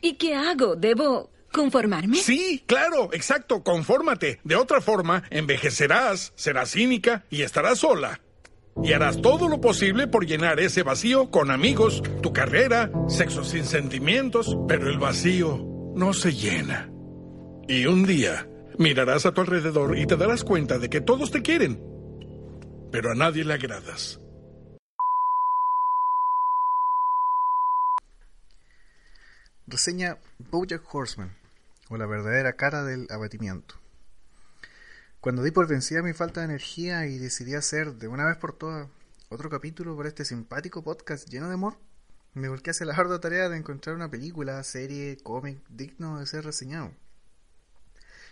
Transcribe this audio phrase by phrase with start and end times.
[0.00, 0.74] ¿Y qué hago?
[0.74, 2.16] ¿Debo conformarme?
[2.16, 4.40] Sí, claro, exacto, confórmate.
[4.42, 8.20] De otra forma, envejecerás, serás cínica y estarás sola.
[8.82, 13.64] Y harás todo lo posible por llenar ese vacío con amigos, tu carrera, sexo sin
[13.64, 15.62] sentimientos, pero el vacío
[15.94, 16.90] no se llena.
[17.68, 18.48] Y un día
[18.78, 21.82] mirarás a tu alrededor y te darás cuenta de que todos te quieren,
[22.92, 24.20] pero a nadie le agradas.
[29.68, 31.34] Reseña Bojack Horseman,
[31.88, 33.74] o la verdadera cara del abatimiento.
[35.20, 38.52] Cuando di por vencida mi falta de energía y decidí hacer de una vez por
[38.52, 38.86] todas
[39.28, 41.76] otro capítulo para este simpático podcast lleno de amor,
[42.32, 46.44] me volqué hacia la ardua tarea de encontrar una película, serie, cómic digno de ser
[46.44, 46.92] reseñado.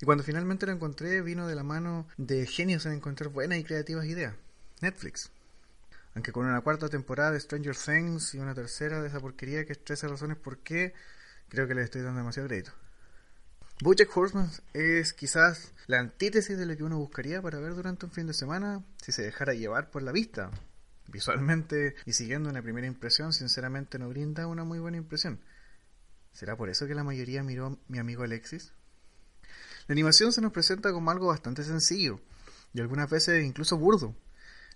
[0.00, 3.64] Y cuando finalmente lo encontré, vino de la mano de genios en encontrar buenas y
[3.64, 4.34] creativas ideas.
[4.80, 5.30] Netflix.
[6.14, 9.72] Aunque con una cuarta temporada de Stranger Things y una tercera de esa porquería que
[9.72, 10.94] es 13 razones por qué,
[11.48, 12.72] creo que le estoy dando demasiado crédito.
[13.80, 18.12] Bojack Horseman es quizás la antítesis de lo que uno buscaría para ver durante un
[18.12, 20.50] fin de semana si se dejara llevar por la vista.
[21.06, 25.40] Visualmente y siguiendo una primera impresión, sinceramente no brinda una muy buena impresión.
[26.32, 28.72] ¿Será por eso que la mayoría miró a mi amigo Alexis?
[29.86, 32.20] La animación se nos presenta como algo bastante sencillo
[32.74, 34.14] y algunas veces incluso burdo,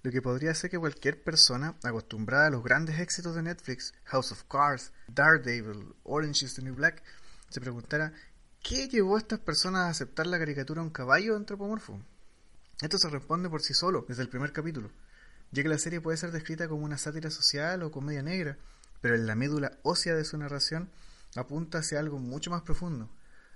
[0.03, 4.33] lo que podría hacer que cualquier persona acostumbrada a los grandes éxitos de Netflix, House
[4.33, 7.03] of Cards, Daredevil, Orange is the New Black,
[7.49, 8.13] se preguntara
[8.63, 12.01] ¿qué llevó a estas personas a aceptar la caricatura a un caballo antropomorfo?
[12.81, 14.91] Esto se responde por sí solo desde el primer capítulo,
[15.53, 18.59] ya que la serie puede ser descrita como una sátira social o comedia negra,
[19.01, 20.91] pero en la médula ósea de su narración
[21.37, 23.09] apunta hacia algo mucho más profundo,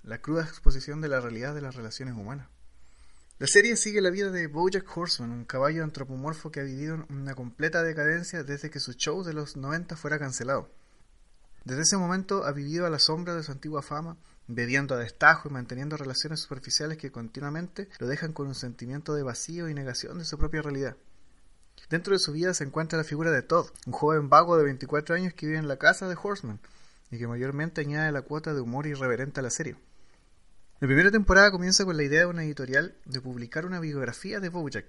[0.04, 2.48] la cruda exposición de la realidad de las relaciones humanas.
[3.38, 7.34] La serie sigue la vida de Bojack Horseman, un caballo antropomorfo que ha vivido una
[7.34, 10.70] completa decadencia desde que su show de los 90 fuera cancelado.
[11.62, 15.50] Desde ese momento ha vivido a la sombra de su antigua fama, bebiendo a destajo
[15.50, 20.16] y manteniendo relaciones superficiales que continuamente lo dejan con un sentimiento de vacío y negación
[20.16, 20.96] de su propia realidad.
[21.90, 25.14] Dentro de su vida se encuentra la figura de Todd, un joven vago de 24
[25.14, 26.58] años que vive en la casa de Horseman
[27.10, 29.76] y que mayormente añade la cuota de humor irreverente a la serie.
[30.78, 34.50] La primera temporada comienza con la idea de una editorial de publicar una biografía de
[34.50, 34.84] Bojack,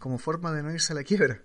[0.00, 1.42] como forma de no irse a la quiebra,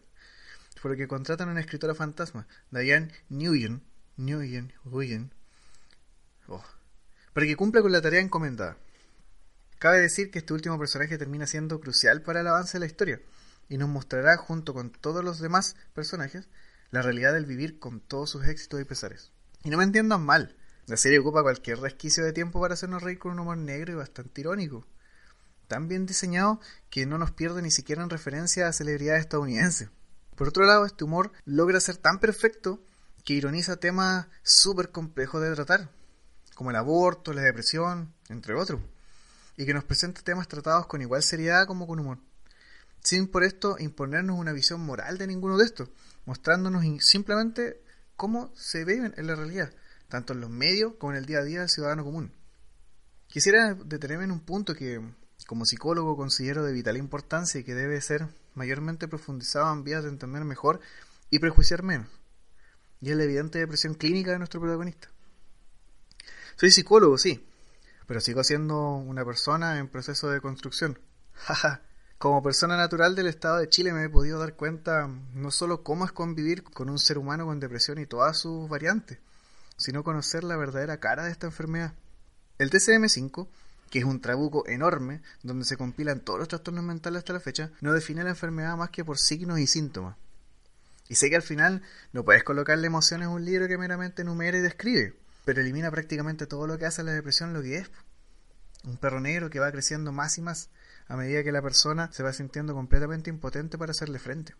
[0.81, 3.83] por lo que contratan a una escritora fantasma, Diane Nguyen,
[4.17, 5.31] Nguyen, Nguyen,
[6.47, 6.65] oh,
[7.33, 8.77] para que cumpla con la tarea encomendada.
[9.77, 13.21] Cabe decir que este último personaje termina siendo crucial para el avance de la historia,
[13.69, 16.49] y nos mostrará, junto con todos los demás personajes,
[16.89, 19.31] la realidad del vivir con todos sus éxitos y pesares.
[19.63, 23.17] Y no me entiendan mal, la serie ocupa cualquier resquicio de tiempo para hacernos reír
[23.17, 24.85] con un humor negro y bastante irónico.
[25.67, 29.89] Tan bien diseñado que no nos pierde ni siquiera en referencia a celebridades estadounidenses.
[30.35, 32.83] Por otro lado, este humor logra ser tan perfecto
[33.23, 35.89] que ironiza temas súper complejos de tratar,
[36.53, 38.81] como el aborto, la depresión, entre otros,
[39.55, 42.17] y que nos presenta temas tratados con igual seriedad como con humor,
[43.01, 45.89] sin por esto imponernos una visión moral de ninguno de estos,
[46.25, 47.81] mostrándonos simplemente
[48.17, 49.73] cómo se viven en la realidad,
[50.13, 52.31] tanto en los medios como en el día a día del ciudadano común.
[53.25, 55.01] Quisiera detenerme en un punto que,
[55.47, 60.09] como psicólogo, considero de vital importancia y que debe ser mayormente profundizado en vías de
[60.09, 60.81] entender mejor
[61.31, 62.07] y prejuiciar menos.
[63.01, 65.09] Y es la evidente depresión clínica de nuestro protagonista.
[66.57, 67.43] Soy psicólogo, sí,
[68.05, 70.99] pero sigo siendo una persona en proceso de construcción.
[72.19, 76.05] Como persona natural del estado de Chile me he podido dar cuenta no solo cómo
[76.05, 79.17] es convivir con un ser humano con depresión y todas sus variantes,
[79.77, 81.93] sino conocer la verdadera cara de esta enfermedad.
[82.59, 83.47] El TCM5,
[83.89, 87.71] que es un trabuco enorme donde se compilan todos los trastornos mentales hasta la fecha,
[87.81, 90.15] no define la enfermedad más que por signos y síntomas.
[91.09, 91.81] Y sé que al final
[92.11, 95.15] no puedes colocarle emociones a un libro que meramente enumera y describe,
[95.45, 97.91] pero elimina prácticamente todo lo que hace la depresión lo que es.
[98.85, 100.69] Un perro negro que va creciendo más y más
[101.07, 104.55] a medida que la persona se va sintiendo completamente impotente para hacerle frente.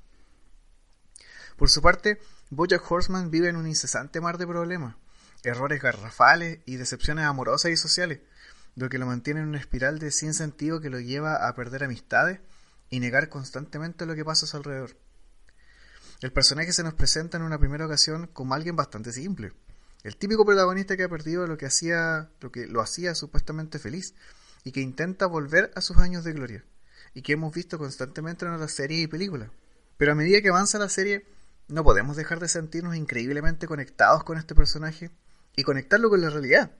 [1.57, 2.19] Por su parte,
[2.49, 4.95] Bojack Horseman vive en un incesante mar de problemas,
[5.43, 8.21] errores garrafales y decepciones amorosas y sociales,
[8.75, 11.83] lo que lo mantiene en una espiral de sin sentido que lo lleva a perder
[11.83, 12.39] amistades
[12.89, 14.95] y negar constantemente lo que pasa a su alrededor.
[16.21, 19.51] El personaje se nos presenta en una primera ocasión como alguien bastante simple,
[20.03, 24.15] El típico protagonista que ha perdido lo que hacía, lo que lo hacía supuestamente feliz
[24.63, 26.65] y que intenta volver a sus años de gloria
[27.13, 29.49] y que hemos visto constantemente en otras series y películas.
[29.97, 31.25] Pero a medida que avanza la serie,
[31.67, 35.11] no podemos dejar de sentirnos increíblemente conectados con este personaje
[35.55, 36.71] y conectarlo con la realidad.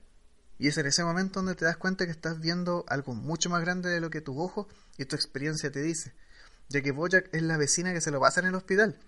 [0.58, 3.60] Y es en ese momento donde te das cuenta que estás viendo algo mucho más
[3.60, 6.14] grande de lo que tu ojo y tu experiencia te dice.
[6.68, 8.98] Ya que Bojack es la vecina que se lo pasa en el hospital.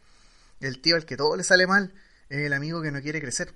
[0.60, 1.94] El tío al que todo le sale mal
[2.28, 3.54] es el amigo que no quiere crecer.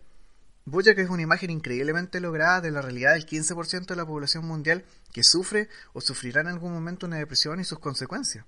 [0.67, 4.85] Bojack es una imagen increíblemente lograda de la realidad del 15% de la población mundial
[5.13, 8.45] que sufre o sufrirá en algún momento una depresión y sus consecuencias.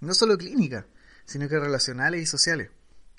[0.00, 0.86] No solo clínicas,
[1.26, 2.70] sino que relacionales y sociales.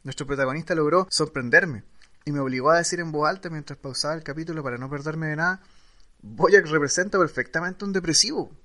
[0.08, 1.84] Nuestro protagonista logró sorprenderme
[2.24, 5.28] y me obligó a decir en voz alta mientras pausaba el capítulo para no perderme
[5.28, 5.62] de nada,
[6.22, 8.56] Boyack representa perfectamente un depresivo.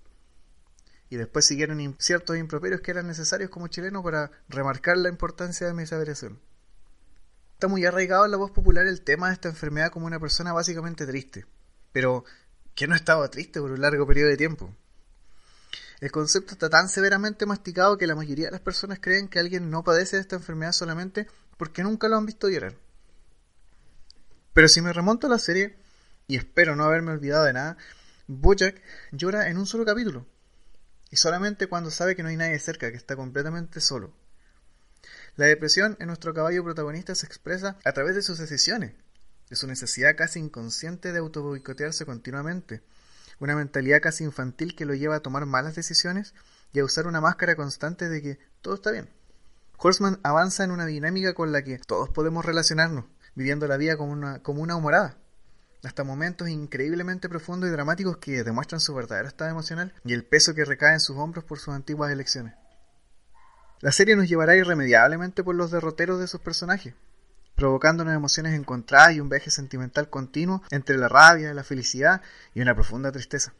[1.10, 5.74] Y después siguieron ciertos improperios que eran necesarios como chileno para remarcar la importancia de
[5.74, 6.38] mi aseveración.
[7.54, 10.52] Está muy arraigado en la voz popular el tema de esta enfermedad como una persona
[10.52, 11.44] básicamente triste,
[11.90, 12.24] pero
[12.76, 14.72] que no estaba triste por un largo periodo de tiempo.
[16.02, 19.70] El concepto está tan severamente masticado que la mayoría de las personas creen que alguien
[19.70, 22.74] no padece de esta enfermedad solamente porque nunca lo han visto llorar.
[24.52, 25.78] Pero si me remonto a la serie,
[26.26, 27.76] y espero no haberme olvidado de nada,
[28.26, 28.82] Bojack
[29.12, 30.26] llora en un solo capítulo.
[31.08, 34.12] Y solamente cuando sabe que no hay nadie cerca, que está completamente solo.
[35.36, 38.92] La depresión en nuestro caballo protagonista se expresa a través de sus decisiones,
[39.48, 42.82] de su necesidad casi inconsciente de autoboicotearse continuamente,
[43.44, 46.34] una mentalidad casi infantil que lo lleva a tomar malas decisiones
[46.72, 49.10] y a usar una máscara constante de que todo está bien.
[49.78, 53.04] Horseman avanza en una dinámica con la que todos podemos relacionarnos,
[53.34, 55.16] viviendo la vida como una, como una humorada,
[55.82, 60.54] hasta momentos increíblemente profundos y dramáticos que demuestran su verdadero estado emocional y el peso
[60.54, 62.54] que recae en sus hombros por sus antiguas elecciones.
[63.80, 66.94] La serie nos llevará irremediablemente por los derroteros de sus personajes,
[67.62, 72.20] provocándonos emociones encontradas y un viaje sentimental continuo entre la rabia, la felicidad
[72.54, 73.52] y una profunda tristeza.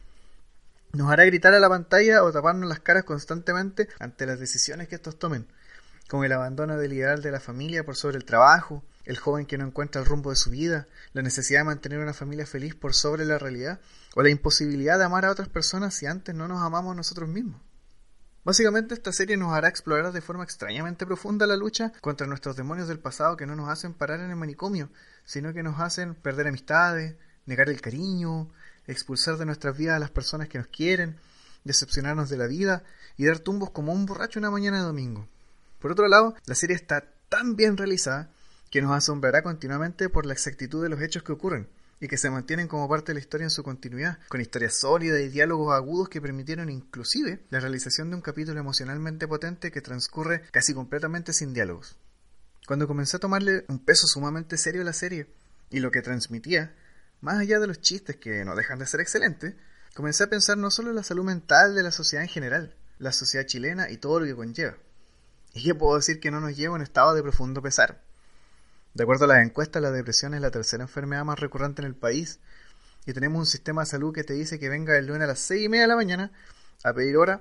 [0.93, 4.97] Nos hará gritar a la pantalla o taparnos las caras constantemente ante las decisiones que
[4.97, 5.47] estos tomen,
[6.09, 9.57] como el abandono del ideal de la familia por sobre el trabajo, el joven que
[9.57, 12.95] no encuentra el rumbo de su vida, la necesidad de mantener una familia feliz por
[12.95, 13.79] sobre la realidad,
[14.17, 17.61] o la imposibilidad de amar a otras personas si antes no nos amamos nosotros mismos.
[18.45, 22.89] Básicamente esta serie nos hará explorar de forma extrañamente profunda la lucha contra nuestros demonios
[22.89, 24.91] del pasado que no nos hacen parar en el manicomio,
[25.25, 27.15] sino que nos hacen perder amistades,
[27.47, 28.51] negar el cariño,
[28.89, 31.19] expulsar de nuestras vidas a las personas que nos quieren,
[31.63, 32.83] decepcionarnos de la vida
[33.17, 35.29] y dar tumbos como un borracho una mañana de domingo.
[35.79, 38.33] Por otro lado, la serie está tan bien realizada
[38.71, 41.69] que nos asombrará continuamente por la exactitud de los hechos que ocurren,
[42.03, 45.21] y que se mantienen como parte de la historia en su continuidad, con historias sólidas
[45.21, 50.43] y diálogos agudos que permitieron inclusive la realización de un capítulo emocionalmente potente que transcurre
[50.51, 51.97] casi completamente sin diálogos.
[52.67, 55.29] Cuando comencé a tomarle un peso sumamente serio a la serie
[55.71, 56.75] y lo que transmitía,
[57.21, 59.55] más allá de los chistes que no dejan de ser excelentes,
[59.95, 63.13] comencé a pensar no solo en la salud mental de la sociedad en general, la
[63.13, 64.77] sociedad chilena y todo lo que conlleva.
[65.55, 68.03] Y que puedo decir que no nos lleva a un estado de profundo pesar,
[68.95, 71.95] de acuerdo a las encuestas, la depresión es la tercera enfermedad más recurrente en el
[71.95, 72.41] país
[73.07, 75.39] y tenemos un sistema de salud que te dice que venga el lunes a las
[75.39, 76.31] seis y media de la mañana
[76.85, 77.41] a pedir hora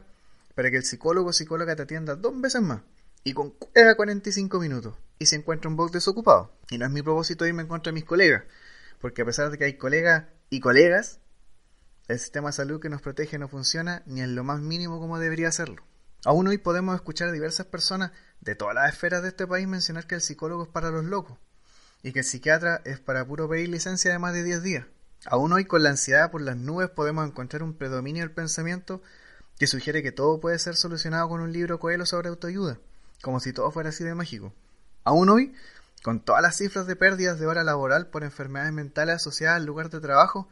[0.55, 2.81] para que el psicólogo o psicóloga te atienda dos veces más
[3.23, 6.51] y con 45 minutos y se encuentra un bot desocupado.
[6.69, 8.43] Y no es mi propósito irme en contra de mis colegas,
[8.99, 11.19] porque a pesar de que hay colegas y colegas,
[12.07, 15.19] el sistema de salud que nos protege no funciona ni en lo más mínimo como
[15.19, 15.83] debería hacerlo.
[16.23, 18.11] Aún hoy podemos escuchar a diversas personas
[18.41, 21.35] de todas las esferas de este país mencionar que el psicólogo es para los locos
[22.03, 24.85] y que el psiquiatra es para puro pedir licencia de más de 10 días.
[25.25, 29.01] Aún hoy con la ansiedad por las nubes podemos encontrar un predominio del pensamiento
[29.57, 32.77] que sugiere que todo puede ser solucionado con un libro coelho sobre autoayuda,
[33.23, 34.53] como si todo fuera así de mágico.
[35.03, 35.55] Aún hoy,
[36.03, 39.89] con todas las cifras de pérdidas de hora laboral por enfermedades mentales asociadas al lugar
[39.89, 40.47] de trabajo,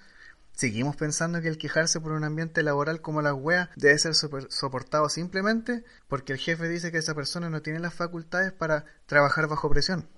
[0.60, 5.08] ¿Seguimos pensando que el quejarse por un ambiente laboral como la wea debe ser soportado
[5.08, 9.70] simplemente porque el jefe dice que esa persona no tiene las facultades para trabajar bajo
[9.70, 10.10] presión?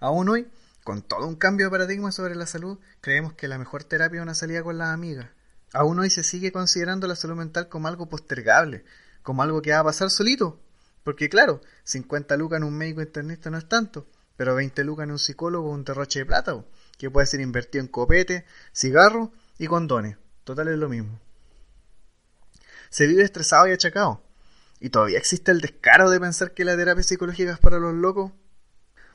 [0.00, 0.48] Aún hoy,
[0.82, 4.22] con todo un cambio de paradigma sobre la salud, creemos que la mejor terapia es
[4.22, 5.28] una salida con las amigas.
[5.74, 8.86] Aún hoy se sigue considerando la salud mental como algo postergable,
[9.22, 10.58] como algo que va a pasar solito.
[11.02, 14.06] Porque claro, 50 lucas en un médico internista no es tanto,
[14.38, 16.64] pero 20 lucas en un psicólogo es un derroche de plata
[16.96, 20.16] que puede ser invertido en copete, cigarro y condones.
[20.44, 21.20] Total es lo mismo.
[22.90, 24.22] Se vive estresado y achacado.
[24.80, 28.32] ¿Y todavía existe el descaro de pensar que la terapia psicológica es para los locos?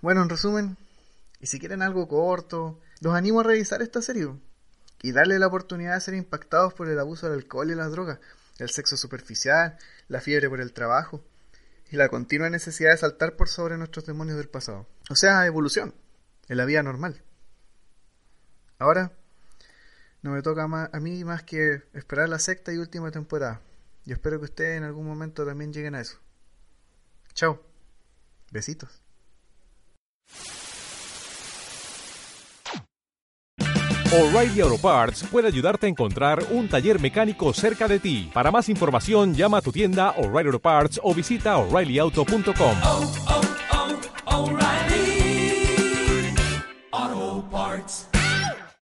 [0.02, 0.78] Bueno, en resumen,
[1.40, 4.30] y si quieren algo corto, los animo a revisar esta serie
[5.02, 8.20] y darle la oportunidad de ser impactados por el abuso del alcohol y las drogas,
[8.58, 11.24] el sexo superficial, la fiebre por el trabajo
[11.92, 14.88] y la continua necesidad de saltar por sobre nuestros demonios del pasado.
[15.10, 15.94] O sea, evolución,
[16.48, 17.22] en la vida normal.
[18.80, 19.12] Ahora
[20.22, 23.62] no me toca más, a mí más que esperar la sexta y última temporada.
[24.06, 26.18] Y espero que ustedes en algún momento también lleguen a eso.
[27.34, 27.62] Chao.
[28.52, 29.04] Besitos.
[34.12, 38.32] O'Reilly Auto Parts puede ayudarte a encontrar un taller mecánico cerca de ti.
[38.34, 43.39] Para más información, llama a tu tienda O'Reilly Auto Parts o visita oreillyauto.com.